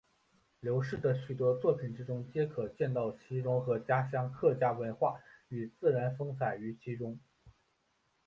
[0.61, 7.19] 刘氏的许多作品之中皆可见到其融合家乡客家文化与自然风采于其中。